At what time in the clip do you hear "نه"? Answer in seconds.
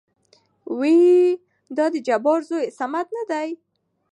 3.17-3.23